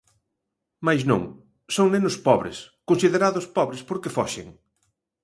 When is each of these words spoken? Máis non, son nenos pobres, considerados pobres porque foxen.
Máis 0.85 1.01
non, 1.11 1.23
son 1.75 1.87
nenos 1.93 2.15
pobres, 2.27 2.57
considerados 2.89 3.45
pobres 3.57 3.81
porque 3.89 4.13
foxen. 4.17 4.47